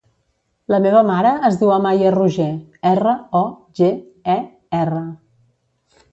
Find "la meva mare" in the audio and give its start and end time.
0.75-1.33